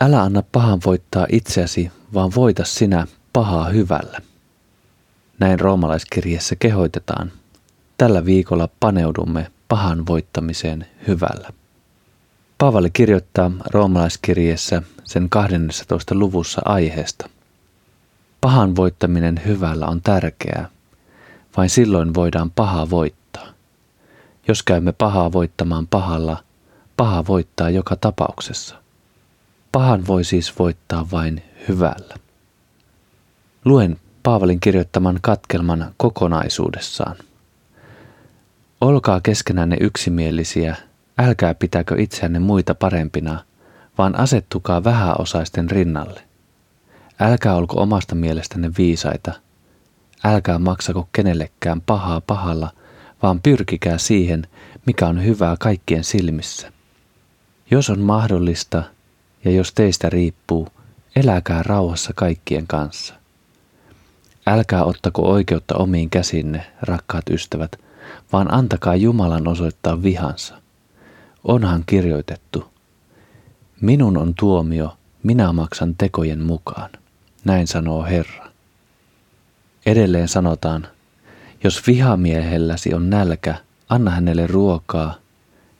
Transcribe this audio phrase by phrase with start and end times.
[0.00, 4.20] Älä anna pahan voittaa itseäsi, vaan voita sinä pahaa hyvällä.
[5.40, 7.32] Näin roomalaiskirjeessä kehoitetaan.
[7.98, 11.50] Tällä viikolla paneudumme pahan voittamiseen hyvällä.
[12.58, 16.14] Paavali kirjoittaa roomalaiskirjeessä sen 12.
[16.14, 17.28] luvussa aiheesta.
[18.40, 20.68] Pahan voittaminen hyvällä on tärkeää.
[21.56, 23.46] Vain silloin voidaan pahaa voittaa.
[24.48, 26.44] Jos käymme pahaa voittamaan pahalla,
[26.96, 28.83] paha voittaa joka tapauksessa.
[29.74, 32.14] Pahan voi siis voittaa vain hyvällä.
[33.64, 37.16] Luen Paavalin kirjoittaman katkelman kokonaisuudessaan.
[38.80, 40.76] Olkaa keskenänne yksimielisiä,
[41.18, 43.44] älkää pitäkö itseänne muita parempina,
[43.98, 46.22] vaan asettukaa vähäosaisten rinnalle.
[47.20, 49.32] Älkää olko omasta mielestänne viisaita,
[50.24, 52.70] älkää maksako kenellekään pahaa pahalla,
[53.22, 54.46] vaan pyrkikää siihen,
[54.86, 56.72] mikä on hyvää kaikkien silmissä.
[57.70, 58.93] Jos on mahdollista
[59.44, 60.68] ja jos teistä riippuu,
[61.16, 63.14] eläkää rauhassa kaikkien kanssa.
[64.46, 67.72] Älkää ottako oikeutta omiin käsinne, rakkaat ystävät,
[68.32, 70.54] vaan antakaa Jumalan osoittaa vihansa.
[71.44, 72.64] Onhan kirjoitettu,
[73.80, 76.90] minun on tuomio, minä maksan tekojen mukaan.
[77.44, 78.46] Näin sanoo Herra.
[79.86, 80.86] Edelleen sanotaan,
[81.64, 83.54] jos vihamiehelläsi on nälkä,
[83.88, 85.14] anna hänelle ruokaa,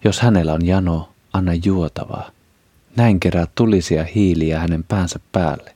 [0.05, 2.31] jos hänellä on jano, anna juotavaa.
[2.97, 5.75] Näin kerää tulisia hiiliä hänen päänsä päälle.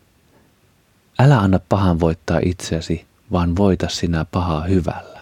[1.18, 5.20] Älä anna pahan voittaa itseäsi, vaan voita sinä pahaa hyvällä.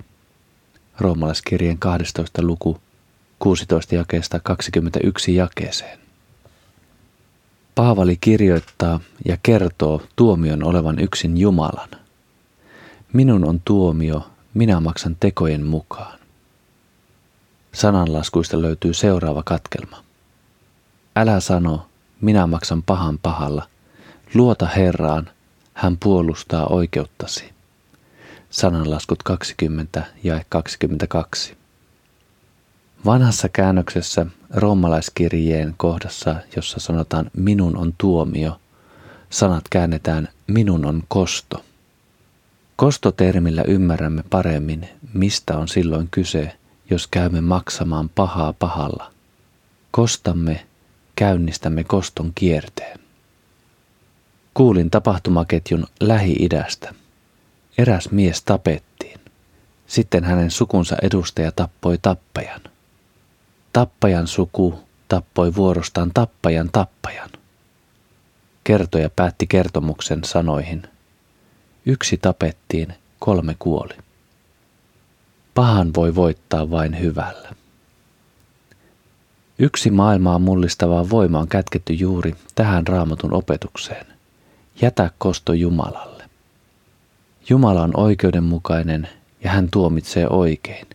[0.99, 2.43] Roomalaiskirjeen 12.
[2.43, 2.81] luku
[3.39, 5.99] 16 jakeesta 21 jakeeseen.
[7.75, 11.89] Paavali kirjoittaa ja kertoo tuomion olevan yksin Jumalan.
[13.13, 16.19] Minun on tuomio, minä maksan tekojen mukaan.
[17.73, 20.05] Sananlaskuista löytyy seuraava katkelma.
[21.17, 21.86] Älä sano,
[22.21, 23.67] minä maksan pahan pahalla.
[24.35, 25.31] Luota Herraan,
[25.75, 27.53] hän puolustaa oikeuttasi.
[28.51, 31.57] Sananlaskut 20 ja 22.
[33.05, 38.61] Vanhassa käännöksessä roomalaiskirjeen kohdassa, jossa sanotaan minun on tuomio,
[39.31, 41.65] sanat käännetään minun on kosto.
[42.77, 46.57] Kostotermillä ymmärrämme paremmin, mistä on silloin kyse,
[46.91, 49.13] jos käymme maksamaan pahaa pahalla.
[49.91, 50.66] Kostamme,
[51.17, 52.99] käynnistämme koston kierteen.
[54.55, 56.95] Kuulin tapahtumaketjun Lähi-idästä.
[57.79, 59.21] Eräs mies tapettiin.
[59.87, 62.61] Sitten hänen sukunsa edustaja tappoi tappajan.
[63.73, 67.31] Tappajan suku tappoi vuorostaan tappajan tappajan.
[68.65, 70.83] Kertoja päätti kertomuksen sanoihin.
[71.87, 73.95] Yksi tapettiin, kolme kuoli.
[75.55, 77.53] Pahan voi voittaa vain hyvällä.
[79.59, 84.07] Yksi maailmaa mullistavaa voima on kätketty juuri tähän raamatun opetukseen.
[84.81, 86.25] Jätä kosto Jumalalle.
[87.49, 89.09] Jumala on oikeudenmukainen
[89.45, 90.87] ja hän tuomitsee oikein.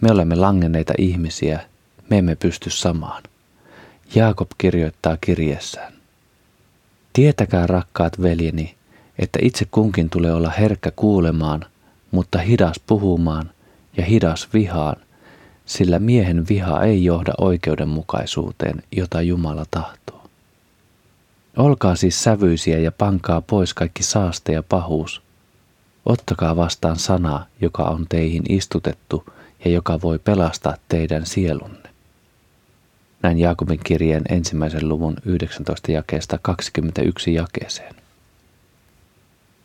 [0.00, 1.60] Me olemme langenneita ihmisiä,
[2.10, 3.22] me emme pysty samaan.
[4.14, 5.92] Jaakob kirjoittaa kirjeessään.
[7.12, 8.74] Tietäkää rakkaat veljeni,
[9.18, 11.64] että itse kunkin tulee olla herkkä kuulemaan,
[12.10, 13.50] mutta hidas puhumaan
[13.96, 14.96] ja hidas vihaan,
[15.66, 20.24] sillä miehen viha ei johda oikeudenmukaisuuteen, jota Jumala tahtoo.
[21.56, 25.22] Olkaa siis sävyisiä ja pankaa pois kaikki saaste ja pahuus.
[26.06, 29.24] Ottakaa vastaan sana, joka on teihin istutettu
[29.64, 31.90] ja joka voi pelastaa teidän sielunne.
[33.22, 37.94] Näin Jaakobin kirjeen ensimmäisen luvun 19 jakeesta 21 jakeeseen.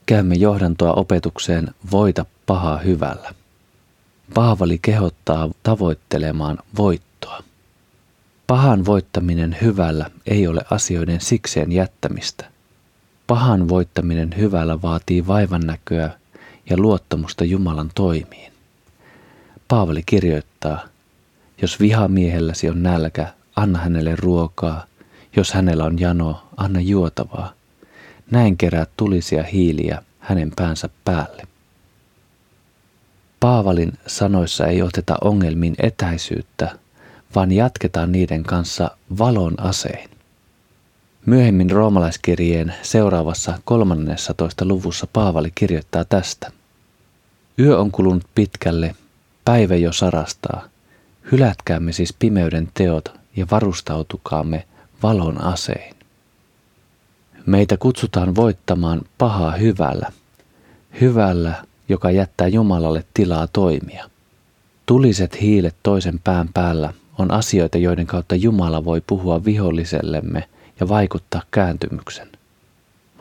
[0.06, 3.34] Käymme johdantoa opetukseen Voita pahaa hyvällä.
[4.34, 7.44] Paavali kehottaa tavoittelemaan voittoa.
[8.48, 12.46] Pahan voittaminen hyvällä ei ole asioiden sikseen jättämistä.
[13.28, 16.10] Pahan voittaminen hyvällä vaatii vaivannäköä
[16.70, 18.54] ja luottamusta Jumalan toimiin.
[19.68, 20.84] Paavali kirjoittaa,
[21.62, 24.86] jos vihamiehelläsi on nälkä, anna hänelle ruokaa,
[25.36, 27.54] jos hänellä on jano, anna juotavaa.
[28.32, 31.49] Näin kerää tulisia hiiliä hänen päänsä päälle.
[33.40, 36.72] Paavalin sanoissa ei oteta ongelmiin etäisyyttä,
[37.36, 40.10] vaan jatketaan niiden kanssa valon asein.
[41.26, 44.66] Myöhemmin roomalaiskirjeen seuraavassa 13.
[44.66, 46.52] luvussa Paavali kirjoittaa tästä.
[47.60, 48.96] Yö on kulunut pitkälle,
[49.46, 50.64] päivä jo sarastaa.
[51.32, 54.68] Hylätkäämme siis pimeyden teot ja varustautukaamme
[55.04, 55.96] valon asein.
[57.46, 60.12] Meitä kutsutaan voittamaan pahaa hyvällä,
[61.02, 64.10] hyvällä, joka jättää Jumalalle tilaa toimia.
[64.86, 70.50] Tuliset hiilet toisen pään päällä on asioita, joiden kautta Jumala voi puhua vihollisellemme
[70.80, 72.28] ja vaikuttaa kääntymyksen.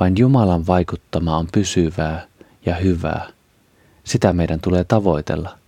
[0.01, 2.27] Vain Jumalan vaikuttama on pysyvää
[2.67, 3.29] ja hyvää.
[4.05, 5.59] Sitä meidän tulee tavoitella.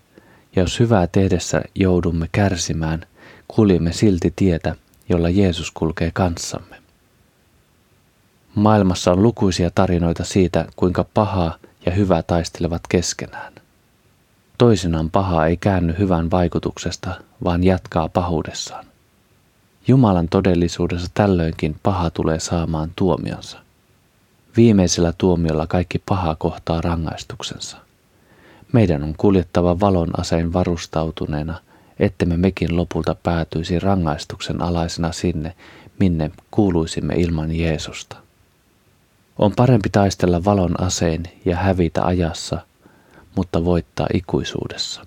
[0.57, 3.07] Ja jos hyvää tehdessä joudumme kärsimään,
[3.49, 4.77] kuljemme silti tietä,
[5.09, 6.77] jolla Jeesus kulkee kanssamme.
[8.55, 13.53] Maailmassa on lukuisia tarinoita siitä, kuinka paha ja hyvä taistelevat keskenään.
[14.59, 17.11] Toisinaan paha ei käänny hyvän vaikutuksesta,
[17.45, 18.87] vaan jatkaa pahuudessaan.
[19.89, 23.59] Jumalan todellisuudessa tällöinkin paha tulee saamaan tuomionsa.
[24.57, 27.77] Viimeisellä tuomiolla kaikki paha kohtaa rangaistuksensa.
[28.73, 31.61] Meidän on kuljettava valon aseen varustautuneena,
[31.99, 35.57] ettemme mekin lopulta päätyisi rangaistuksen alaisena sinne,
[35.99, 38.17] minne kuuluisimme ilman Jeesusta.
[39.41, 42.59] On parempi taistella valon aseen ja hävitä ajassa,
[43.37, 45.07] mutta voittaa ikuisuudessa.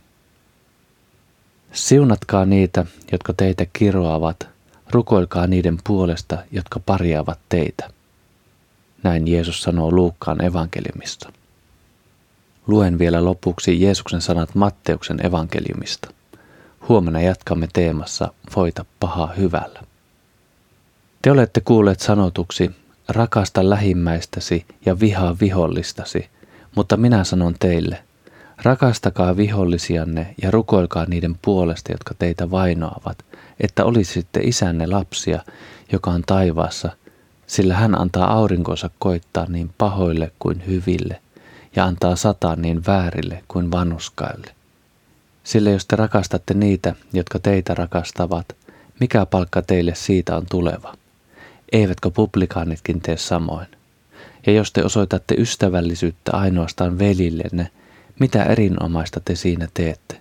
[1.72, 4.48] Siunatkaa niitä, jotka teitä kiroavat,
[4.92, 7.90] rukoilkaa niiden puolesta, jotka parjaavat teitä.
[9.04, 11.34] Näin Jeesus sanoo Luukkaan evankeliumista.
[12.68, 16.10] Luen vielä lopuksi Jeesuksen sanat Matteuksen evankeliumista.
[16.90, 19.84] Huomenna jatkamme teemassa Voita pahaa hyvällä.
[21.22, 22.72] Te olette kuulleet sanotuksi,
[23.08, 26.30] rakasta lähimmäistäsi ja vihaa vihollistasi,
[26.76, 28.04] mutta minä sanon teille,
[28.64, 33.18] rakastakaa vihollisianne ja rukoilkaa niiden puolesta, jotka teitä vainoavat,
[33.60, 35.40] että olisitte isänne lapsia,
[35.92, 36.92] joka on taivaassa,
[37.48, 41.22] sillä hän antaa aurinkonsa koittaa niin pahoille kuin hyville
[41.76, 44.52] ja antaa sataa niin väärille kuin vanuskaille.
[45.44, 48.56] Sillä jos te rakastatte niitä, jotka teitä rakastavat,
[49.00, 50.96] mikä palkka teille siitä on tuleva?
[51.74, 53.68] Eivätkö publikaanitkin tee samoin?
[54.46, 57.70] Ja jos te osoitatte ystävällisyyttä ainoastaan velillenne,
[58.20, 60.20] mitä erinomaista te siinä teette?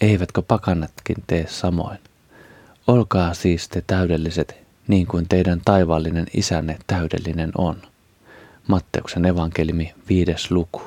[0.00, 1.98] Eivätkö pakanatkin tee samoin?
[2.86, 4.56] Olkaa siis te täydelliset,
[4.88, 7.82] niin kuin teidän taivaallinen isänne täydellinen on.
[8.68, 10.82] Matteuksen evankelimi viides luku.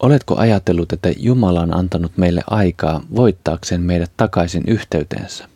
[0.00, 5.49] Oletko ajatellut, että Jumala on antanut meille aikaa voittaakseen meidät takaisin yhteyteensä?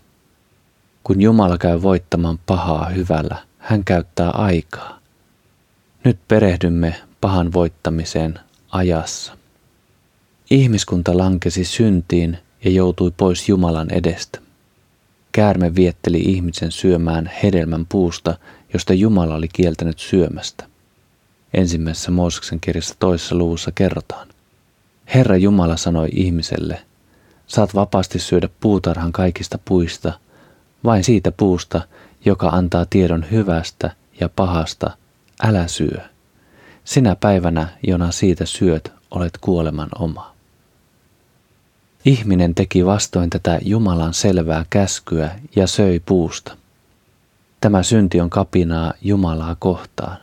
[1.04, 4.98] Kun Jumala käy voittamaan pahaa hyvällä, hän käyttää aikaa.
[6.04, 8.38] Nyt perehdymme pahan voittamiseen
[8.70, 9.36] ajassa.
[10.50, 14.38] Ihmiskunta lankesi syntiin ja joutui pois Jumalan edestä.
[15.32, 18.38] Käärme vietteli ihmisen syömään hedelmän puusta,
[18.72, 20.64] josta Jumala oli kieltänyt syömästä.
[21.54, 24.28] Ensimmäisessä Mooseksen kirjassa toisessa luvussa kerrotaan.
[25.14, 26.82] Herra Jumala sanoi ihmiselle,
[27.46, 30.12] saat vapaasti syödä puutarhan kaikista puista,
[30.84, 31.80] vain siitä puusta,
[32.24, 33.90] joka antaa tiedon hyvästä
[34.20, 34.90] ja pahasta,
[35.42, 36.00] älä syö.
[36.84, 40.34] Sinä päivänä, jona siitä syöt, olet kuoleman oma.
[42.04, 46.56] Ihminen teki vastoin tätä Jumalan selvää käskyä ja söi puusta.
[47.60, 50.16] Tämä synti on kapinaa Jumalaa kohtaan.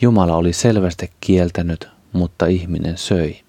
[0.00, 3.40] Jumala oli selvästi kieltänyt, mutta ihminen söi.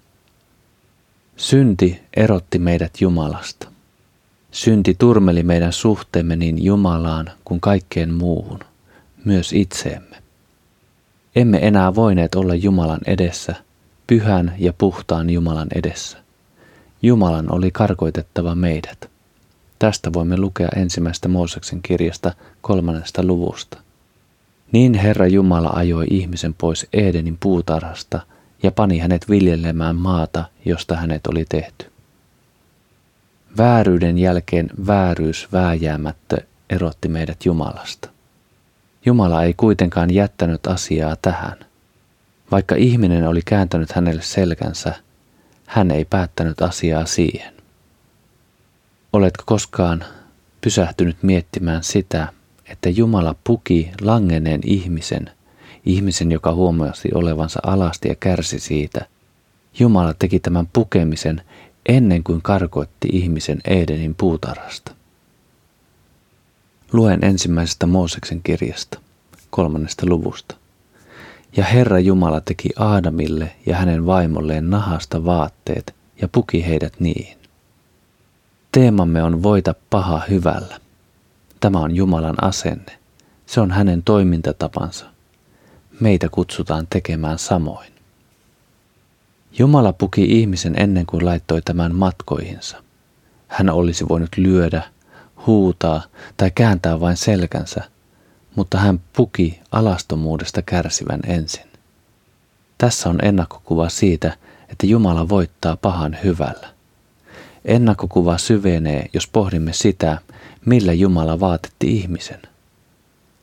[1.36, 3.73] Synti erotti meidät Jumalasta.
[4.54, 8.60] Synti turmeli meidän suhteemme niin Jumalaan kuin kaikkeen muuhun,
[9.24, 10.16] myös itseemme.
[11.36, 13.54] Emme enää voineet olla Jumalan edessä,
[14.06, 16.18] pyhän ja puhtaan Jumalan edessä.
[17.02, 19.10] Jumalan oli karkoitettava meidät.
[19.78, 23.78] Tästä voimme lukea ensimmäistä Mooseksen kirjasta kolmannesta luvusta.
[24.72, 28.20] Niin Herra Jumala ajoi ihmisen pois Edenin puutarhasta
[28.62, 31.93] ja pani hänet viljelemään maata, josta hänet oli tehty.
[33.56, 36.36] Vääryyden jälkeen vääryys vääjäämättä
[36.70, 38.08] erotti meidät Jumalasta.
[39.06, 41.56] Jumala ei kuitenkaan jättänyt asiaa tähän.
[42.50, 44.94] Vaikka ihminen oli kääntänyt hänelle selkänsä,
[45.66, 47.54] hän ei päättänyt asiaa siihen.
[49.12, 50.04] Oletko koskaan
[50.60, 52.28] pysähtynyt miettimään sitä,
[52.68, 55.30] että Jumala puki langeneen ihmisen,
[55.84, 59.06] ihmisen, joka huomasi olevansa alasti ja kärsi siitä.
[59.78, 61.42] Jumala teki tämän pukemisen
[61.88, 64.92] ennen kuin karkoitti ihmisen Edenin puutarhasta.
[66.92, 69.00] Luen ensimmäisestä Mooseksen kirjasta,
[69.50, 70.56] kolmannesta luvusta.
[71.56, 77.38] Ja Herra Jumala teki Aadamille ja hänen vaimolleen nahasta vaatteet ja puki heidät niihin.
[78.72, 80.80] Teemamme on voita paha hyvällä.
[81.60, 82.98] Tämä on Jumalan asenne.
[83.46, 85.06] Se on hänen toimintatapansa.
[86.00, 87.93] Meitä kutsutaan tekemään samoin.
[89.58, 92.82] Jumala puki ihmisen ennen kuin laittoi tämän matkoihinsa.
[93.48, 94.82] Hän olisi voinut lyödä,
[95.46, 96.02] huutaa
[96.36, 97.84] tai kääntää vain selkänsä,
[98.56, 101.66] mutta hän puki alastomuudesta kärsivän ensin.
[102.78, 104.36] Tässä on ennakkokuva siitä,
[104.68, 106.68] että Jumala voittaa pahan hyvällä.
[107.64, 110.18] Ennakkokuva syvenee, jos pohdimme sitä,
[110.66, 112.42] millä Jumala vaatetti ihmisen.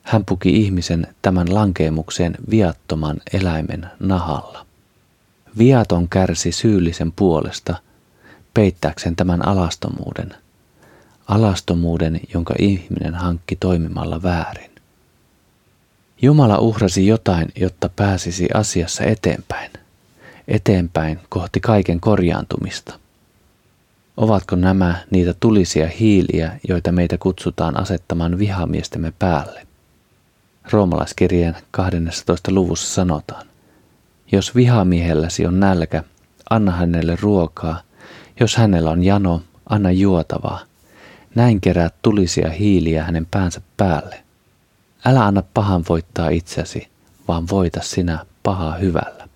[0.04, 4.71] Hän puki ihmisen tämän lankeemukseen viattoman eläimen nahalla.
[5.58, 7.76] Viaton kärsi syyllisen puolesta,
[8.54, 10.36] peittääkseen tämän alastomuuden.
[11.28, 14.72] Alastomuuden, jonka ihminen hankki toimimalla väärin.
[16.22, 19.72] Jumala uhrasi jotain, jotta pääsisi asiassa eteenpäin.
[20.48, 23.00] Eteenpäin kohti kaiken korjaantumista.
[24.18, 29.68] Ovatko nämä niitä tulisia hiiliä, joita meitä kutsutaan asettamaan vihamiestemme päälle?
[30.72, 32.52] Roomalaiskirjeen 12.
[32.52, 33.51] luvussa sanotaan,
[34.32, 36.04] jos vihamiehelläsi on nälkä,
[36.50, 37.82] anna hänelle ruokaa,
[38.40, 40.60] jos hänellä on jano, anna juotavaa.
[41.36, 44.24] Näin keräät tulisia hiiliä hänen päänsä päälle.
[45.06, 46.88] Älä anna pahan voittaa itsesi,
[47.28, 49.28] vaan voita sinä pahaa hyvällä.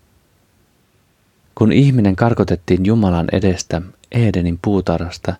[1.56, 5.34] Kun ihminen karkotettiin Jumalan edestä Edenin puutarhasta,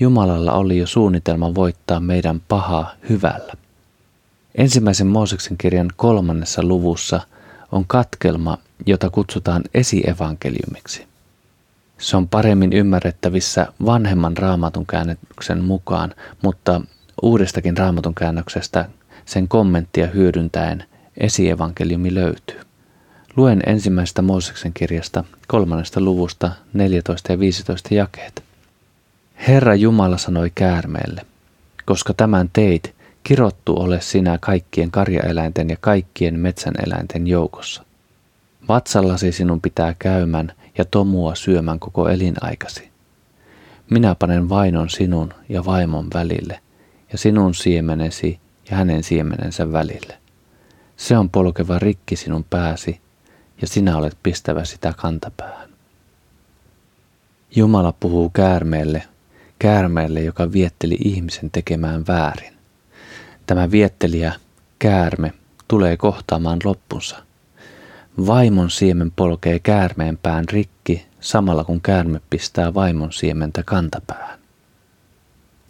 [0.00, 3.52] Jumalalla oli jo suunnitelma voittaa meidän pahaa hyvällä.
[4.54, 7.20] Ensimmäisen Mooseksen kirjan kolmannessa luvussa
[7.72, 11.06] on katkelma, jota kutsutaan esievankeliumiksi.
[11.98, 16.80] Se on paremmin ymmärrettävissä vanhemman raamatun käännöksen mukaan, mutta
[17.22, 18.88] uudestakin raamatun käännöksestä
[19.24, 20.84] sen kommenttia hyödyntäen
[21.16, 22.60] esievankeliumi löytyy.
[23.36, 28.42] Luen ensimmäisestä Mooseksen kirjasta kolmannesta luvusta 14 ja 15 jakeet.
[29.48, 31.26] Herra Jumala sanoi käärmeelle,
[31.84, 37.84] koska tämän teit, kirottu ole sinä kaikkien karjaeläinten ja kaikkien metsäneläinten joukossa.
[38.68, 42.88] Vatsallasi sinun pitää käymän ja tomua syömän koko elinaikasi.
[43.90, 46.60] Minä panen vainon sinun ja vaimon välille,
[47.12, 50.18] ja sinun siemenesi ja hänen siemenensä välille.
[50.96, 53.00] Se on polkeva rikki sinun pääsi,
[53.60, 55.68] ja sinä olet pistävä sitä kantapäähän.
[57.56, 59.02] Jumala puhuu käärmeelle,
[59.58, 62.57] käärmeelle, joka vietteli ihmisen tekemään väärin.
[63.48, 64.32] Tämä viettelijä,
[64.78, 65.32] käärme,
[65.68, 67.22] tulee kohtaamaan loppunsa.
[68.26, 74.38] Vaimon siemen polkee käärmeen pään rikki samalla kun käärme pistää vaimon siementä kantapäähän.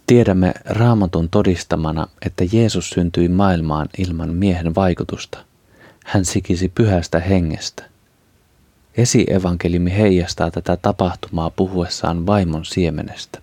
[0.07, 5.37] Tiedämme raamatun todistamana, että Jeesus syntyi maailmaan ilman miehen vaikutusta.
[6.05, 7.83] Hän sikisi pyhästä hengestä.
[8.97, 13.39] Esievankeliumi heijastaa tätä tapahtumaa puhuessaan vaimon siemenestä.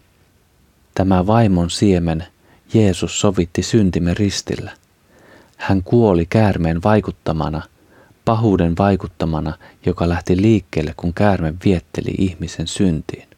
[0.94, 2.26] Tämä vaimon siemen
[2.74, 4.72] Jeesus sovitti syntimme ristillä.
[5.56, 7.62] Hän kuoli käärmeen vaikuttamana,
[8.24, 13.28] pahuuden vaikuttamana, joka lähti liikkeelle, kun käärme vietteli ihmisen syntiin.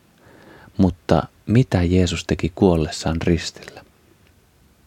[0.77, 3.85] Mutta mitä Jeesus teki kuollessaan ristillä?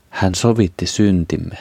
[0.10, 1.58] Hän sovitti syntimme.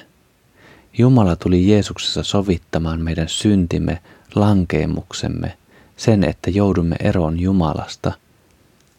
[0.99, 4.03] Jumala tuli Jeesuksessa sovittamaan meidän syntimme,
[4.35, 5.57] lankeemuksemme,
[5.97, 8.13] sen, että joudumme eroon Jumalasta.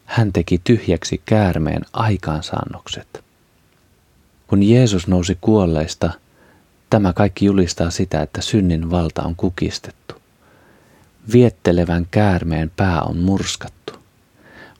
[0.05, 3.30] Hän teki tyhjäksi käärmeen aikaansaannokset.
[4.51, 6.12] Kun Jeesus nousi kuolleista,
[6.89, 10.15] tämä kaikki julistaa sitä, että synnin valta on kukistettu.
[11.34, 13.93] Viettelevän käärmeen pää on murskattu.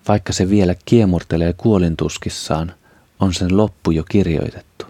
[0.08, 2.74] Vaikka se vielä kiemurtelee kuolintuskissaan,
[3.20, 4.86] on sen loppu jo kirjoitettu.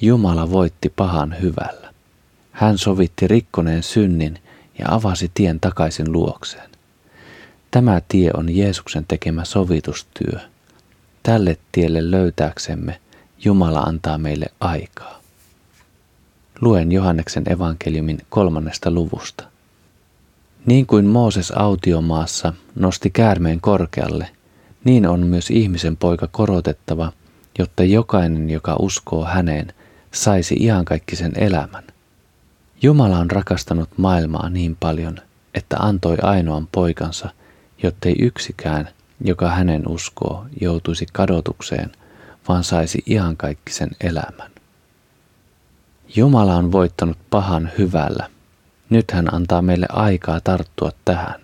[0.00, 1.92] Jumala voitti pahan hyvällä.
[2.52, 4.38] Hän sovitti rikkoneen synnin
[4.78, 6.70] ja avasi tien takaisin luokseen.
[7.70, 10.40] Tämä tie on Jeesuksen tekemä sovitustyö.
[11.22, 13.00] Tälle tielle löytääksemme
[13.44, 15.20] Jumala antaa meille aikaa.
[16.60, 19.44] Luen Johanneksen evankeliumin kolmannesta luvusta.
[20.66, 24.28] Niin kuin Mooses autiomaassa nosti käärmeen korkealle,
[24.84, 27.12] niin on myös ihmisen poika korotettava,
[27.58, 29.72] jotta jokainen, joka uskoo häneen,
[30.12, 31.84] saisi iankaikkisen elämän.
[32.82, 35.18] Jumala on rakastanut maailmaa niin paljon,
[35.54, 37.30] että antoi ainoan poikansa,
[37.82, 38.88] jottei yksikään,
[39.24, 41.92] joka hänen uskoo, joutuisi kadotukseen,
[42.48, 44.50] vaan saisi iankaikkisen elämän.
[46.16, 48.28] Jumala on voittanut pahan hyvällä.
[48.90, 51.40] Nyt hän antaa meille aikaa tarttua tähän.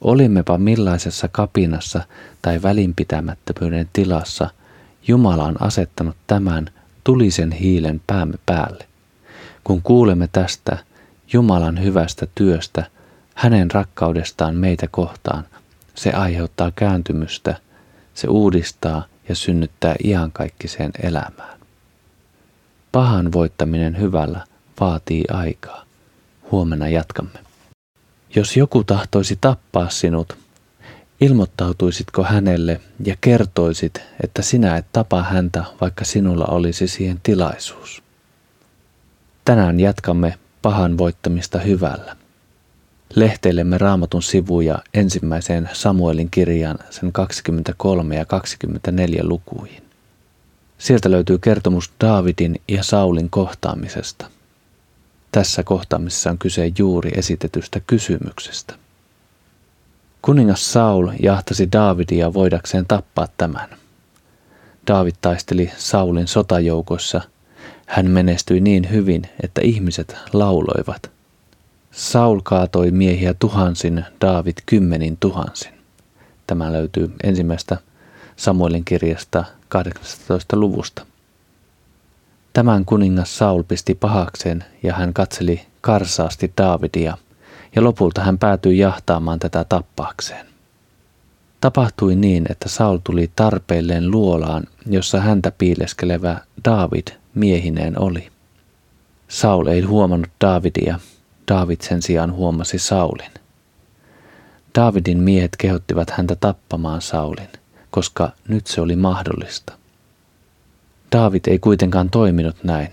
[0.00, 2.02] Olimmepa millaisessa kapinassa
[2.42, 4.50] tai välinpitämättömyyden tilassa,
[5.08, 6.66] Jumala on asettanut tämän
[7.04, 8.86] tulisen hiilen päämme päälle.
[9.64, 10.78] Kun kuulemme tästä
[11.32, 12.84] Jumalan hyvästä työstä,
[13.34, 15.44] hänen rakkaudestaan meitä kohtaan,
[15.94, 17.56] se aiheuttaa kääntymystä,
[18.14, 21.58] se uudistaa ja synnyttää iankaikkiseen elämään.
[22.92, 24.44] Pahan voittaminen hyvällä
[24.80, 25.84] vaatii aikaa.
[26.50, 27.38] Huomenna jatkamme.
[28.34, 30.38] Jos joku tahtoisi tappaa sinut,
[31.20, 38.02] ilmoittautuisitko hänelle ja kertoisit, että sinä et tapa häntä, vaikka sinulla olisi siihen tilaisuus?
[39.44, 42.17] Tänään jatkamme pahan voittamista hyvällä.
[43.14, 49.82] Lehteilemme raamatun sivuja ensimmäiseen Samuelin kirjaan sen 23 ja 24 lukuihin.
[50.78, 54.26] Sieltä löytyy kertomus Daavidin ja Saulin kohtaamisesta.
[55.32, 58.74] Tässä kohtaamisessa on kyse juuri esitetystä kysymyksestä.
[60.22, 63.68] Kuningas Saul jahtasi Daavidia voidakseen tappaa tämän.
[64.86, 67.20] Daavid taisteli Saulin sotajoukossa.
[67.86, 71.17] Hän menestyi niin hyvin, että ihmiset lauloivat.
[71.98, 75.72] Saul kaatoi miehiä tuhansin, Daavid kymmenin tuhansin.
[76.46, 77.76] Tämä löytyy ensimmäistä
[78.36, 80.56] Samuelin kirjasta 18.
[80.56, 81.06] luvusta.
[82.52, 87.18] Tämän kuningas Saul pisti pahakseen ja hän katseli karsaasti Daavidia
[87.76, 90.46] ja lopulta hän päätyi jahtaamaan tätä tappaakseen.
[91.60, 98.28] Tapahtui niin, että Saul tuli tarpeilleen luolaan, jossa häntä piileskelevä David miehineen oli.
[99.28, 100.98] Saul ei huomannut Davidia,
[101.48, 103.30] David sen sijaan huomasi Saulin.
[104.74, 107.48] Davidin miehet kehottivat häntä tappamaan Saulin,
[107.90, 109.72] koska nyt se oli mahdollista.
[111.12, 112.92] David ei kuitenkaan toiminut näin.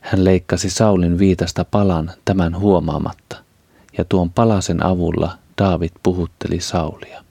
[0.00, 3.36] Hän leikkasi Saulin viitasta palan tämän huomaamatta,
[3.98, 7.24] ja tuon palasen avulla David puhutteli Saulia.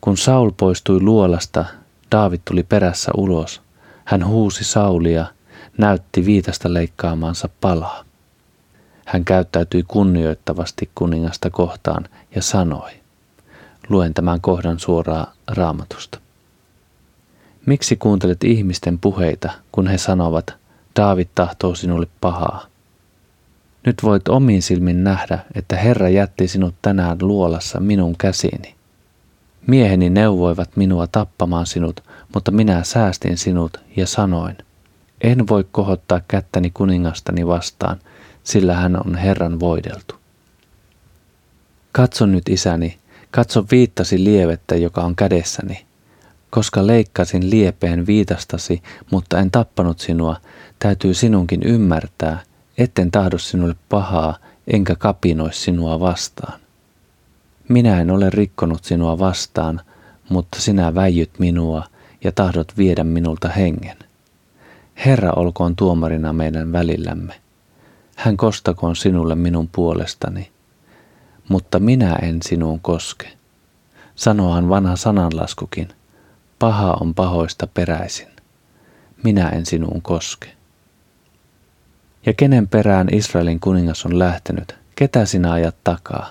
[0.00, 1.64] Kun Saul poistui luolasta,
[2.12, 3.62] David tuli perässä ulos.
[4.04, 5.26] Hän huusi Saulia,
[5.78, 8.05] näytti viitasta leikkaamansa palaa.
[9.06, 12.90] Hän käyttäytyi kunnioittavasti kuningasta kohtaan ja sanoi,
[13.88, 16.18] luen tämän kohdan suoraan raamatusta.
[17.66, 20.54] Miksi kuuntelet ihmisten puheita, kun he sanovat,
[20.96, 22.66] Daavid tahtoo sinulle pahaa?
[23.86, 28.74] Nyt voit omin silmin nähdä, että Herra jätti sinut tänään luolassa minun käsiini.
[29.66, 34.56] Mieheni neuvoivat minua tappamaan sinut, mutta minä säästin sinut ja sanoin,
[35.20, 37.98] en voi kohottaa kättäni kuningastani vastaan,
[38.46, 40.14] sillä hän on Herran voideltu.
[41.92, 42.98] Katso nyt isäni,
[43.30, 45.86] katso viittasi lievettä, joka on kädessäni.
[46.50, 50.36] Koska leikkasin liepeen viitastasi, mutta en tappanut sinua,
[50.78, 52.42] täytyy sinunkin ymmärtää,
[52.78, 56.60] etten tahdo sinulle pahaa, enkä kapinoi sinua vastaan.
[57.68, 59.80] Minä en ole rikkonut sinua vastaan,
[60.28, 61.84] mutta sinä väijyt minua
[62.24, 63.96] ja tahdot viedä minulta hengen.
[65.04, 67.45] Herra olkoon tuomarina meidän välillämme.
[68.16, 70.50] Hän kostakoon sinulle minun puolestani,
[71.48, 73.32] mutta minä en sinuun koske.
[74.14, 75.88] Sanohan vanha sananlaskukin,
[76.58, 78.28] paha on pahoista peräisin.
[79.22, 80.48] Minä en sinuun koske.
[82.26, 86.28] Ja kenen perään Israelin kuningas on lähtenyt, ketä sinä ajat takaa?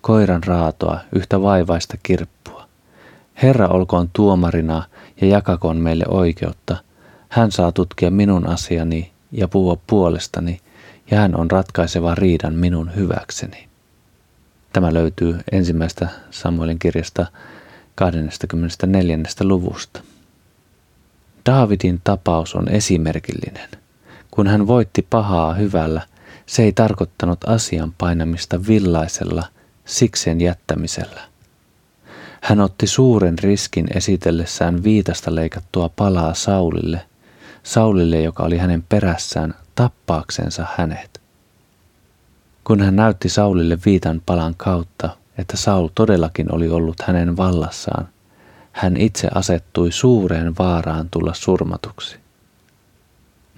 [0.00, 2.68] Koiran raatoa, yhtä vaivaista kirppua.
[3.42, 4.82] Herra olkoon tuomarina
[5.20, 6.76] ja jakakoon meille oikeutta.
[7.28, 10.60] Hän saa tutkia minun asiani ja puhua puolestani,
[11.10, 13.68] ja hän on ratkaiseva riidan minun hyväkseni.
[14.72, 17.26] Tämä löytyy ensimmäistä Samuelin kirjasta
[17.94, 19.18] 24.
[19.40, 20.00] luvusta.
[21.46, 23.68] Daavidin tapaus on esimerkillinen.
[24.30, 26.02] Kun hän voitti pahaa hyvällä,
[26.46, 29.44] se ei tarkoittanut asian painamista villaisella
[29.84, 31.20] sikseen jättämisellä.
[32.40, 37.00] Hän otti suuren riskin esitellessään viitasta leikattua palaa Saulille,
[37.62, 41.20] Saulille, joka oli hänen perässään tappaaksensa hänet.
[42.64, 48.08] Kun hän näytti Saulille viitan palan kautta, että Saul todellakin oli ollut hänen vallassaan,
[48.72, 52.16] hän itse asettui suureen vaaraan tulla surmatuksi.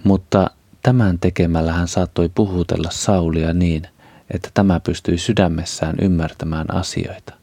[0.03, 0.49] Mutta
[0.83, 3.87] tämän tekemällä hän saattoi puhutella Saulia niin,
[4.29, 7.33] että tämä pystyi sydämessään ymmärtämään asioita.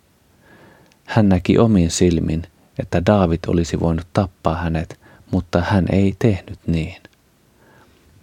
[1.04, 2.42] Hän näki omin silmin,
[2.78, 7.08] että Daavid olisi voinut tappaa hänet, mutta hän ei tehnyt niin.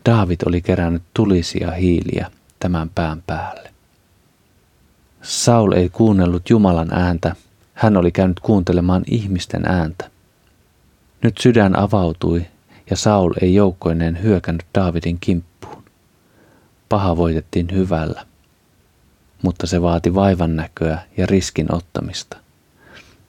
[0.06, 3.72] Daavid oli kerännyt tulisia hiiliä tämän pään päälle.
[5.22, 7.36] Saul ei kuunnellut Jumalan ääntä,
[7.74, 10.10] hän oli käynyt kuuntelemaan ihmisten ääntä.
[11.24, 12.46] Nyt sydän avautui
[12.90, 15.84] ja Saul ei joukkoineen hyökännyt Daavidin kimppuun.
[16.90, 18.26] Paha voitettiin hyvällä,
[19.42, 22.38] mutta se vaati vaivan näköä ja riskin ottamista.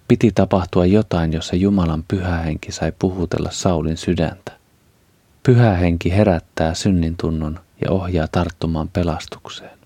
[0.08, 4.55] Piti tapahtua jotain, jossa Jumalan pyhä henki sai puhutella Saulin sydäntä.
[5.46, 9.78] Pyhä henki herättää synnin tunnon ja ohjaa tarttumaan pelastukseen.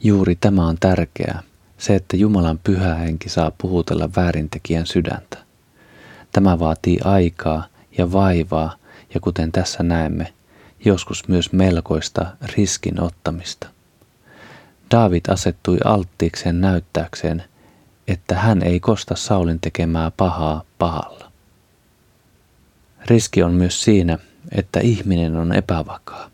[0.00, 1.42] Juuri tämä on tärkeää,
[1.78, 5.38] se että Jumalan pyhä henki saa puhutella väärintekijän sydäntä.
[6.32, 7.66] Tämä vaatii aikaa
[7.98, 8.76] ja vaivaa
[9.14, 10.32] ja kuten tässä näemme,
[10.84, 13.68] joskus myös melkoista riskin ottamista.
[14.90, 17.44] David asettui alttiikseen näyttääkseen,
[18.08, 21.15] että hän ei kosta Saulin tekemää pahaa pahalla.
[23.06, 24.18] Riski on myös siinä,
[24.52, 26.30] että ihminen on epävakaa.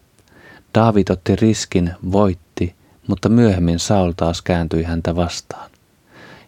[0.75, 2.75] David otti riskin, voitti,
[3.07, 5.71] mutta myöhemmin Saul taas kääntyi häntä vastaan.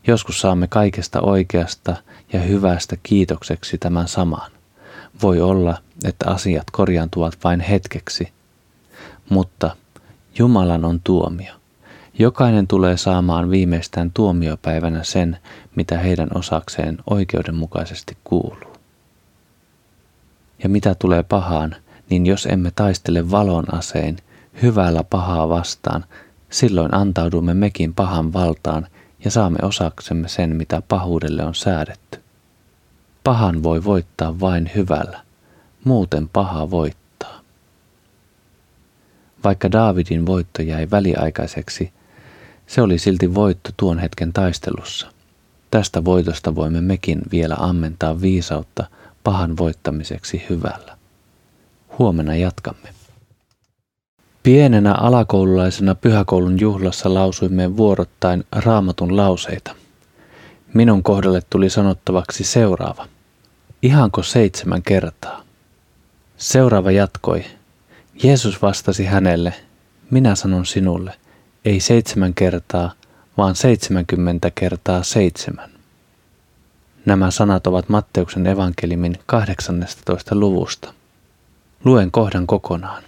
[0.06, 1.96] Joskus saamme kaikesta oikeasta
[2.32, 4.50] ja hyvästä kiitokseksi tämän saman.
[5.22, 8.32] Voi olla, että asiat korjaantuvat vain hetkeksi,
[9.30, 9.76] mutta
[10.38, 11.54] Jumalan on tuomio.
[12.18, 15.38] Jokainen tulee saamaan viimeistään tuomiopäivänä sen,
[15.76, 18.73] mitä heidän osakseen oikeudenmukaisesti kuuluu.
[20.64, 21.77] Ja mitä tulee pahaan,
[22.11, 24.16] niin jos emme taistele valon asein,
[24.62, 26.05] hyvällä pahaa vastaan,
[26.50, 28.87] silloin antaudumme mekin pahan valtaan
[29.24, 32.20] ja saamme osaksemme sen, mitä pahuudelle on säädetty.
[33.24, 35.20] Pahan voi voittaa vain hyvällä,
[35.85, 37.40] muuten paha voittaa.
[39.44, 41.92] Vaikka Daavidin voitto jäi väliaikaiseksi,
[42.66, 45.07] se oli silti voitto tuon hetken taistelussa.
[45.70, 48.87] Tästä voitosta voimme mekin vielä ammentaa viisautta
[49.24, 50.96] pahan voittamiseksi hyvällä.
[51.98, 52.88] Huomenna jatkamme.
[54.42, 59.74] Pienenä alakoululaisena pyhäkoulun juhlassa lausuimme vuorottain raamatun lauseita.
[60.74, 63.08] Minun kohdalle tuli sanottavaksi seuraava.
[63.82, 65.42] Ihanko seitsemän kertaa?
[66.37, 67.44] Seuraava jatkoi.
[68.22, 69.54] Jeesus vastasi hänelle,
[70.10, 71.14] minä sanon sinulle,
[71.64, 72.92] ei seitsemän kertaa,
[73.37, 75.73] vaan seitsemänkymmentä kertaa seitsemän.
[77.06, 80.34] Nämä sanat ovat Matteuksen evankelimin 18.
[80.34, 80.92] luvusta.
[81.84, 83.02] Luen kohdan kokonaan.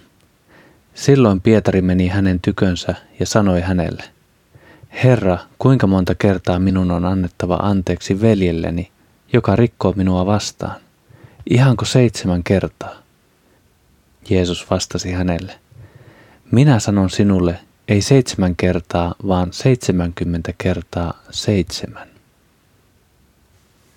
[0.93, 4.03] Silloin Pietari meni hänen tykönsä ja sanoi hänelle,
[5.03, 8.91] Herra, kuinka monta kertaa minun on annettava anteeksi veljelleni,
[9.33, 10.75] joka rikkoo minua vastaan?
[11.49, 12.95] Ihanko seitsemän kertaa?
[14.29, 15.59] Jeesus vastasi hänelle,
[16.51, 22.16] Minä sanon sinulle, ei seitsemän kertaa, vaan seitsemänkymmentä kertaa seitsemän.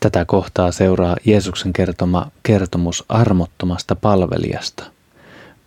[0.01, 4.85] Tätä kohtaa seuraa Jeesuksen kertoma kertomus armottomasta palvelijasta.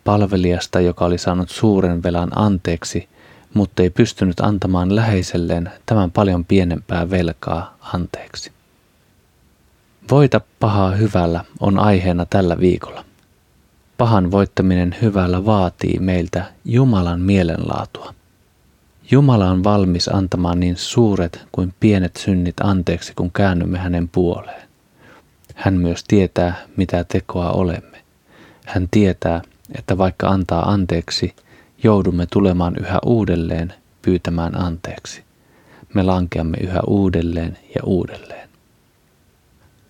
[0.04, 3.08] Palvelijasta, joka oli saanut suuren velan anteeksi,
[3.54, 8.52] mutta ei pystynyt antamaan läheiselleen tämän paljon pienempää velkaa anteeksi.
[10.10, 13.04] Voita pahaa hyvällä on aiheena tällä viikolla.
[13.98, 18.14] Pahan voittaminen hyvällä vaatii meiltä Jumalan mielenlaatua.
[19.10, 24.68] Jumala on valmis antamaan niin suuret kuin pienet synnit anteeksi, kun käännymme hänen puoleen.
[25.54, 28.02] Hän myös tietää, mitä tekoa olemme.
[28.66, 29.42] Hän tietää,
[29.78, 31.34] että vaikka antaa anteeksi,
[31.82, 35.22] joudumme tulemaan yhä uudelleen pyytämään anteeksi.
[35.94, 38.48] Me lankeamme yhä uudelleen ja uudelleen.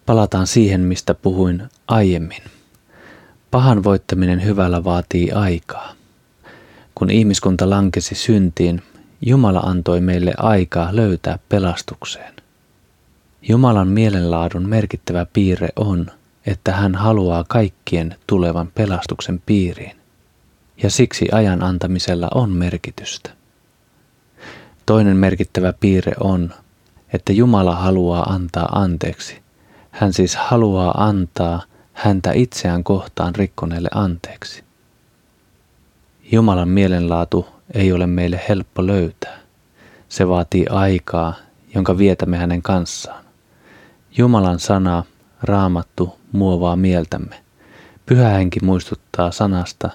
[0.07, 2.43] Palataan siihen, mistä puhuin aiemmin.
[3.51, 5.93] Pahan voittaminen hyvällä vaatii aikaa.
[6.95, 8.83] Kun ihmiskunta lankesi syntiin,
[9.21, 12.35] Jumala antoi meille aikaa löytää pelastukseen.
[13.49, 16.07] Jumalan mielenlaadun merkittävä piirre on,
[16.47, 19.97] että hän haluaa kaikkien tulevan pelastuksen piiriin,
[20.83, 23.31] ja siksi ajan antamisella on merkitystä.
[24.87, 26.55] Toinen merkittävä piirre on,
[27.13, 29.43] että Jumala haluaa antaa anteeksi.
[29.91, 34.65] Hän siis haluaa antaa häntä itseään kohtaan rikkoneelle anteeksi.
[36.33, 39.39] Jumalan mielenlaatu ei ole meille helppo löytää.
[40.09, 41.35] Se vaatii aikaa,
[41.75, 43.25] jonka vietämme hänen kanssaan.
[44.17, 45.05] Jumalan sana,
[45.43, 47.41] raamattu, muovaa mieltämme.
[48.07, 49.91] Pyhä henki muistuttaa sanasta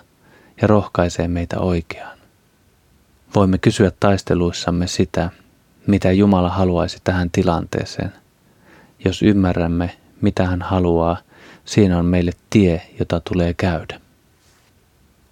[0.62, 2.17] ja rohkaisee meitä oikeaan.
[3.36, 5.29] Voimme kysyä taisteluissamme sitä,
[5.88, 8.13] mitä Jumala haluaisi tähän tilanteeseen.
[9.05, 11.17] Jos ymmärrämme, mitä hän haluaa,
[11.65, 13.99] siinä on meille tie, jota tulee käydä.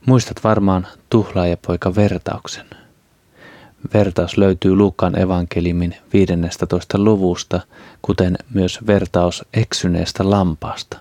[0.08, 2.66] Muistat varmaan tuhlaajapoika vertauksen.
[3.94, 6.98] Vertaus löytyy Luukkaan evankelimin 15.
[6.98, 7.62] luvusta,
[8.02, 10.98] kuten myös vertaus eksyneestä lampaasta.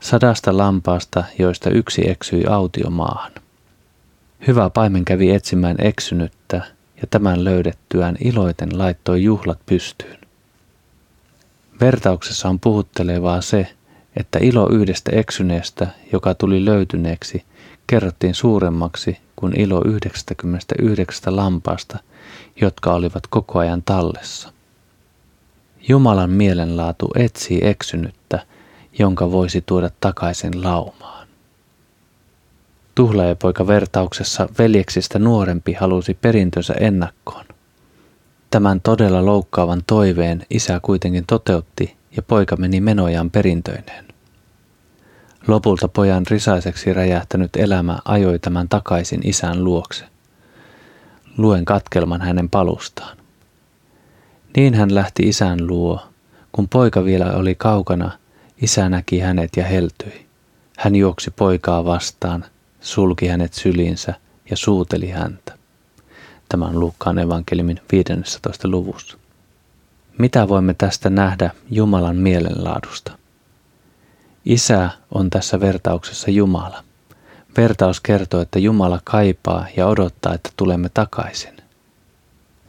[0.00, 3.32] Sadasta lampaasta, joista yksi eksyi autiomaahan.
[4.46, 6.56] Hyvä paimen kävi etsimään eksynyttä
[6.96, 10.18] ja tämän löydettyään iloiten laittoi juhlat pystyyn.
[11.80, 13.74] Vertauksessa on puhuttelevaa se,
[14.16, 17.44] että ilo yhdestä eksyneestä, joka tuli löytyneeksi,
[17.86, 21.98] kerrottiin suuremmaksi kuin ilo 99 lampaasta,
[22.60, 24.52] jotka olivat koko ajan tallessa.
[25.88, 28.46] Jumalan mielenlaatu etsii eksynyttä,
[28.98, 31.28] jonka voisi tuoda takaisin laumaan.
[32.94, 37.44] Tuhlaajapoika vertauksessa veljeksistä nuorempi halusi perintönsä ennakkoon.
[38.50, 44.04] Tämän todella loukkaavan toiveen isä kuitenkin toteutti ja poika meni menojaan perintöineen.
[45.46, 50.04] Lopulta pojan risaiseksi räjähtänyt elämä ajoi tämän takaisin isän luokse.
[51.38, 53.16] Luen katkelman hänen palustaan.
[54.56, 56.02] Niin hän lähti isän luo.
[56.52, 58.10] Kun poika vielä oli kaukana,
[58.62, 60.26] isä näki hänet ja heltyi.
[60.78, 62.44] Hän juoksi poikaa vastaan,
[62.80, 64.14] sulki hänet syliinsä
[64.50, 65.52] ja suuteli häntä.
[66.48, 68.68] Tämä on Luukkaan evankeliumin 15.
[68.68, 69.18] luvussa.
[70.18, 73.18] Mitä voimme tästä nähdä Jumalan mielenlaadusta?
[74.44, 76.84] Isä on tässä vertauksessa Jumala.
[77.56, 81.56] Vertaus kertoo, että Jumala kaipaa ja odottaa, että tulemme takaisin.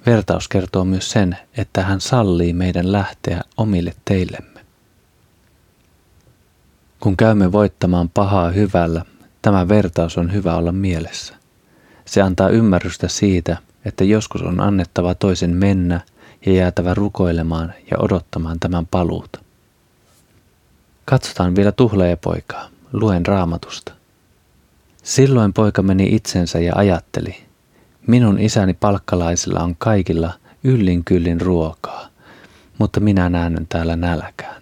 [0.05, 4.65] Vertaus kertoo myös sen, että hän sallii meidän lähteä omille teillemme.
[6.99, 9.05] Kun käymme voittamaan pahaa hyvällä,
[9.41, 11.33] tämä vertaus on hyvä olla mielessä.
[12.05, 16.01] Se antaa ymmärrystä siitä, että joskus on annettava toisen mennä
[16.45, 19.39] ja jäätävä rukoilemaan ja odottamaan tämän paluuta.
[21.05, 21.71] Katsotaan vielä
[22.17, 22.67] poikaa.
[22.93, 23.93] Luen raamatusta.
[25.03, 27.37] Silloin poika meni itsensä ja ajatteli,
[28.07, 32.07] minun isäni palkkalaisilla on kaikilla yllin kyllin ruokaa,
[32.77, 34.61] mutta minä näen täällä nälkään.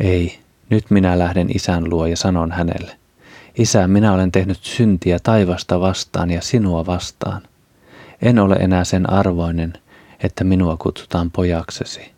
[0.00, 0.38] Ei,
[0.70, 2.96] nyt minä lähden isän luo ja sanon hänelle,
[3.58, 7.42] Isä, minä olen tehnyt syntiä taivasta vastaan ja sinua vastaan.
[8.22, 9.72] En ole enää sen arvoinen,
[10.22, 12.12] että minua kutsutaan pojaksesi.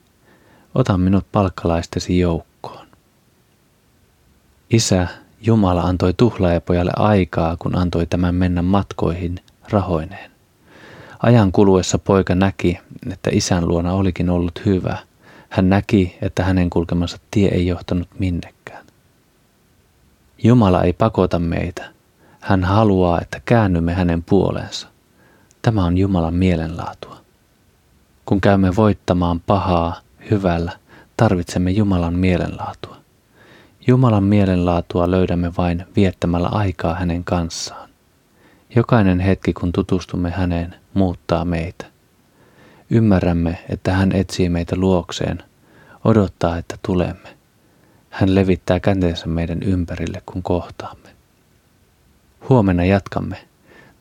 [0.75, 2.87] Ota minut palkkalaistesi joukkoon.
[4.71, 5.09] Isä,
[5.41, 9.37] Jumala antoi tuhlaajapojalle aikaa, kun antoi tämän mennä matkoihin
[9.71, 10.31] rahoineen.
[11.23, 12.79] Ajan kuluessa poika näki,
[13.13, 14.99] että isän luona olikin ollut hyvä.
[15.49, 18.87] Hän näki, että hänen kulkemansa tie ei johtanut minnekään.
[20.43, 21.85] Jumala ei pakota meitä.
[22.41, 24.89] Hän haluaa, että käännymme hänen puoleensa.
[25.63, 27.24] Tämä on Jumalan mielenlaatua.
[28.27, 30.73] Kun käymme voittamaan pahaa hyvällä,
[31.17, 32.97] tarvitsemme Jumalan mielenlaatua.
[33.87, 37.89] Jumalan mielenlaatua löydämme vain viettämällä aikaa hänen kanssaan.
[38.77, 41.87] Jokainen hetki, kun tutustumme häneen, muuttaa meitä.
[42.91, 45.43] Ymmärrämme, että hän etsii meitä luokseen,
[46.05, 47.37] odottaa, että tulemme.
[48.11, 51.09] Hän levittää käteensä meidän ympärille, kun kohtaamme.
[52.49, 53.37] Huomenna jatkamme.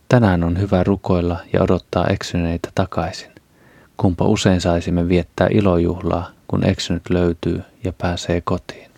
[0.09, 3.32] Tänään on hyvä rukoilla ja odottaa eksyneitä takaisin.
[3.97, 8.91] Kumpa usein saisimme viettää ilojuhlaa, kun eksynyt löytyy ja pääsee kotiin.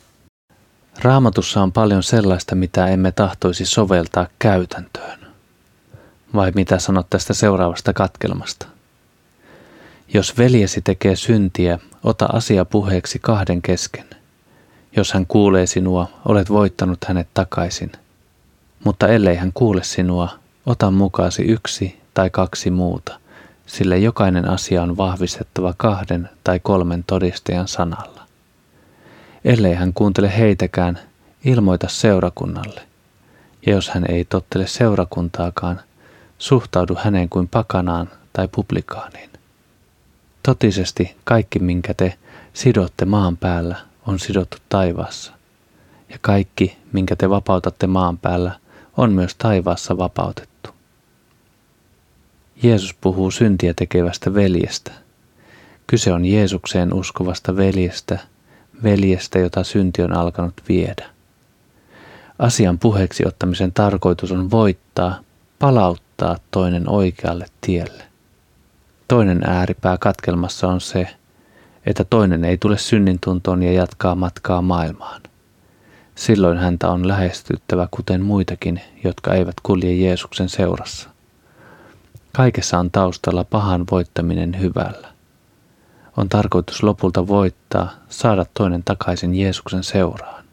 [1.02, 5.20] Raamatussa on paljon sellaista, mitä emme tahtoisi soveltaa käytäntöön.
[6.36, 8.68] Vai mitä sanot tästä seuraavasta katkelmasta?
[10.14, 14.06] Jos veljesi tekee syntiä, ota asia puheeksi kahden kesken.
[14.96, 17.92] Jos hän kuulee sinua, olet voittanut hänet takaisin.
[18.84, 20.30] Mutta ellei hän kuule sinua,
[20.66, 23.20] ota mukaasi yksi tai kaksi muuta,
[23.66, 28.22] sillä jokainen asia on vahvistettava kahden tai kolmen todistajan sanalla.
[29.46, 31.00] Ellei hän kuuntele heitäkään,
[31.46, 32.82] ilmoita seurakunnalle.
[33.66, 35.82] Ja jos hän ei tottele seurakuntaakaan,
[36.38, 39.30] suhtaudu häneen kuin pakanaan tai publikaaniin.
[40.44, 42.14] Totisesti kaikki, minkä te
[42.54, 43.76] sidotte maan päällä,
[44.08, 45.34] on sidottu taivaassa.
[46.10, 48.60] Ja kaikki, minkä te vapautatte maan päällä,
[48.98, 50.55] on myös taivaassa vapautettu.
[52.64, 54.92] Jeesus puhuu syntiä tekevästä veljestä.
[55.88, 58.20] Kyse on Jeesukseen uskovasta veljestä,
[58.84, 61.10] veljestä, jota synti on alkanut viedä.
[62.40, 65.20] Asian puheeksi ottamisen tarkoitus on voittaa,
[65.60, 68.04] palauttaa toinen oikealle tielle.
[69.08, 71.08] Toinen ääripää katkelmassa on se,
[71.86, 75.22] että toinen ei tule synnin tuntoon ja jatkaa matkaa maailmaan.
[76.16, 81.15] Silloin häntä on lähestyttävä kuten muitakin, jotka eivät kulje Jeesuksen seurassa.
[82.36, 85.08] Kaikessa on taustalla pahan voittaminen hyvällä.
[86.18, 90.46] On tarkoitus lopulta voittaa, saada toinen takaisin Jeesuksen seuraan.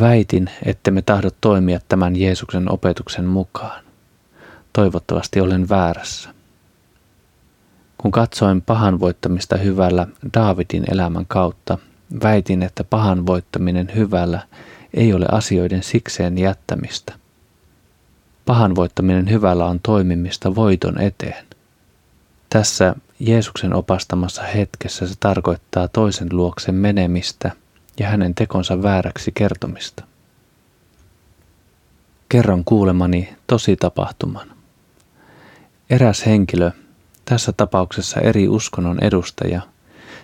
[0.00, 3.84] Väitin, että me tahdo toimia tämän Jeesuksen opetuksen mukaan.
[4.72, 6.34] Toivottavasti olen väärässä.
[7.98, 11.78] Kun katsoin pahan voittamista hyvällä Daavidin elämän kautta,
[12.22, 14.40] väitin, että pahan voittaminen hyvällä
[14.94, 17.23] ei ole asioiden sikseen jättämistä.
[18.46, 21.46] Pahan voittaminen hyvällä on toimimista voiton eteen.
[22.50, 27.50] Tässä Jeesuksen opastamassa hetkessä se tarkoittaa toisen luoksen menemistä
[27.98, 30.04] ja hänen tekonsa vääräksi kertomista.
[32.28, 34.50] Kerron kuulemani tosi tapahtuman.
[35.90, 36.70] Eräs henkilö
[37.24, 39.60] tässä tapauksessa eri uskonnon edustaja,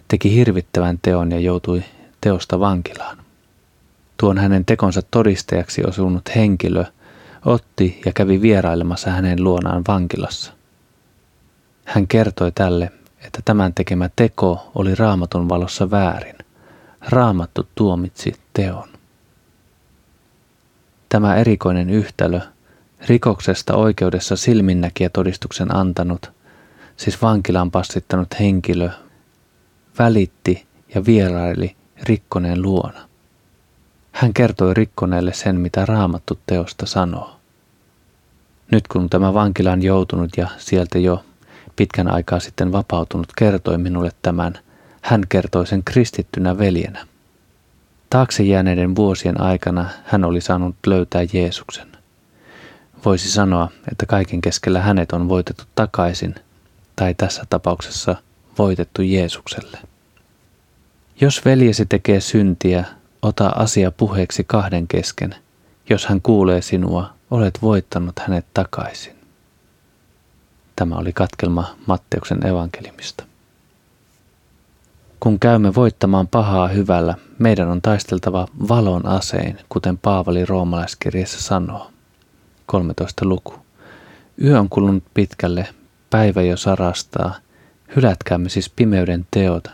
[0.08, 1.82] teki hirvittävän teon ja joutui
[2.20, 3.18] teosta vankilaan.
[4.16, 6.84] Tuon hänen tekonsa todistajaksi osunut henkilö
[7.44, 10.52] otti ja kävi vierailemassa hänen luonaan vankilassa.
[11.84, 12.92] Hän kertoi tälle,
[13.26, 16.36] että tämän tekemä teko oli raamatun valossa väärin.
[17.08, 18.88] Raamattu tuomitsi teon.
[21.08, 22.40] Tämä erikoinen yhtälö,
[23.08, 26.30] rikoksesta oikeudessa silminnäkiä todistuksen antanut–
[27.00, 28.90] siis vankilaan passittanut henkilö,
[29.98, 33.08] välitti ja vieraili Rikkoneen luona.
[34.12, 37.36] Hän kertoi Rikkoneelle sen, mitä raamattu teosta sanoo.
[38.70, 41.24] Nyt kun tämä vankila on joutunut ja sieltä jo
[41.76, 44.58] pitkän aikaa sitten vapautunut kertoi minulle tämän.
[45.02, 47.06] Hän kertoi sen kristittynä veljenä.
[48.10, 51.88] Taakse jääneiden vuosien aikana hän oli saanut löytää Jeesuksen.
[53.04, 56.34] Voisi sanoa, että kaiken keskellä hänet on voitettu takaisin,
[56.96, 58.16] tai tässä tapauksessa
[58.58, 59.78] voitettu Jeesukselle.
[61.20, 62.84] Jos veljesi tekee syntiä,
[63.22, 65.34] ota asia puheeksi kahden kesken.
[65.90, 69.14] Jos hän kuulee sinua, olet voittanut hänet takaisin.
[70.76, 73.24] Tämä oli katkelma Matteuksen evankelimista.
[75.20, 81.90] Kun käymme voittamaan pahaa hyvällä, meidän on taisteltava valon asein, kuten Paavali roomalaiskirjassa sanoo.
[82.66, 83.54] 13 luku.
[84.44, 85.68] Yö on kulunut pitkälle,
[86.10, 87.34] päivä jo sarastaa.
[87.96, 89.68] Hylätkäämme siis pimeyden teot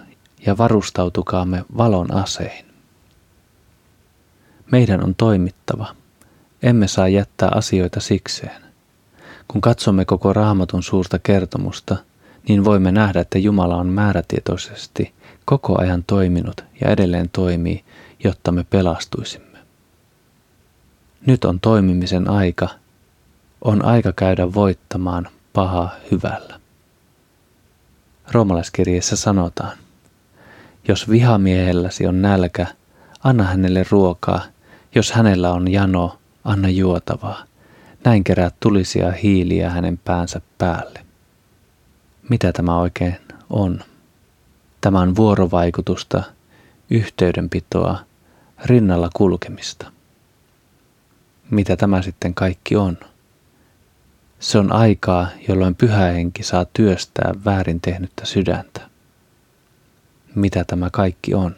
[0.47, 2.65] ja varustautukaamme valon asein.
[4.72, 5.87] Meidän on toimittava.
[6.62, 8.62] Emme saa jättää asioita sikseen.
[9.48, 11.96] Kun katsomme koko raamatun suurta kertomusta,
[12.48, 17.85] niin voimme nähdä, että Jumala on määrätietoisesti koko ajan toiminut ja edelleen toimii,
[18.24, 19.59] jotta me pelastuisimme.
[21.26, 22.68] Nyt on toimimisen aika.
[23.61, 26.61] On aika käydä voittamaan pahaa hyvällä.
[28.33, 29.76] Roomalaiskirjeessä sanotaan,
[30.88, 32.66] jos vihamiehelläsi on nälkä,
[33.24, 34.42] anna hänelle ruokaa,
[34.97, 37.45] jos hänellä on jano, anna juotavaa.
[38.05, 41.07] Näin kerää tulisia hiiliä hänen päänsä päälle.
[42.29, 43.17] Mitä tämä oikein
[43.51, 43.81] on?
[44.81, 46.23] Tämä on vuorovaikutusta,
[46.91, 47.99] yhteydenpitoa,
[48.65, 49.93] rinnalla kulkemista.
[51.51, 52.99] Mitä tämä sitten kaikki on?
[54.41, 58.81] Se on aikaa, jolloin pyhä henki saa työstää väärin tehnyttä sydäntä.
[60.35, 61.57] Mitä tämä kaikki on?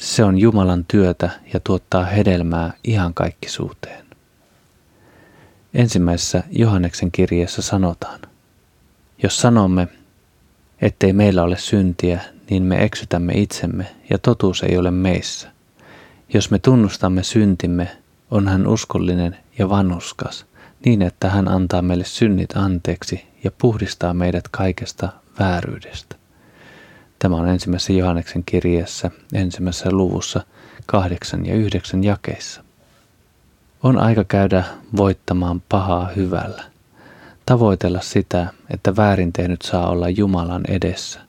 [0.00, 4.06] Se on Jumalan työtä ja tuottaa hedelmää ihan kaikkisuuteen.
[5.74, 8.20] Ensimmäisessä Johanneksen kirjeessä sanotaan,
[9.22, 9.88] jos sanomme,
[10.80, 15.50] ettei meillä ole syntiä, niin me eksytämme itsemme ja totuus ei ole meissä.
[16.34, 17.96] Jos me tunnustamme syntimme,
[18.30, 20.46] on hän uskollinen ja vanhuskas,
[20.84, 25.08] niin että hän antaa meille synnit anteeksi ja puhdistaa meidät kaikesta
[25.38, 26.19] vääryydestä.
[27.22, 30.40] Tämä on ensimmäisessä Johanneksen kirjeessä ensimmäisessä luvussa
[30.86, 32.64] kahdeksan ja yhdeksän jakeissa.
[33.82, 34.64] On aika käydä
[34.96, 36.62] voittamaan pahaa hyvällä.
[37.46, 41.20] Tavoitella sitä, että väärin tehnyt saa olla Jumalan edessä.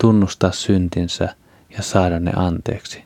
[0.00, 1.34] Tunnustaa syntinsä
[1.76, 3.04] ja saada ne anteeksi.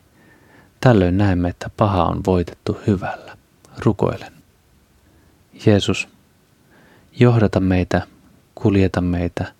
[0.81, 3.37] Tällöin näemme, että paha on voitettu hyvällä.
[3.85, 4.33] Rukoilen.
[5.65, 6.07] Jeesus,
[7.19, 8.01] johdata meitä,
[8.55, 9.53] kuljeta meitä,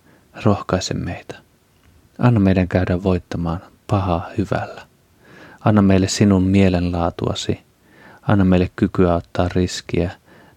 [0.44, 1.42] rohkaise meitä.
[2.22, 4.82] Anna meidän käydä voittamaan pahaa hyvällä.
[5.64, 7.60] Anna meille sinun mielenlaatuasi.
[8.22, 10.10] Anna meille kykyä ottaa riskiä,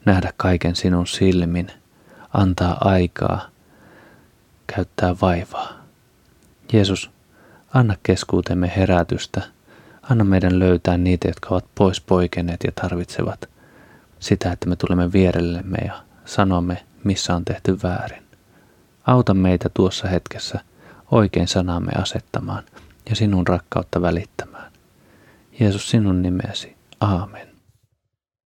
[0.06, 1.67] nähdä kaiken sinun silmin,
[2.34, 3.49] antaa aikaa,
[4.67, 5.73] käyttää vaivaa.
[6.73, 7.12] Jeesus,
[7.73, 9.41] anna keskuutemme herätystä.
[10.01, 13.49] Anna meidän löytää niitä, jotka ovat pois poikeneet ja tarvitsevat
[14.19, 18.23] sitä, että me tulemme vierellemme ja sanomme, missä on tehty väärin.
[19.08, 20.60] Auta meitä tuossa hetkessä–
[21.12, 22.63] oikein sanamme asettamaan
[23.10, 24.72] ja sinun rakkautta välittämään.
[25.60, 26.76] Jeesus sinun nimesi.
[27.00, 27.55] Aamen.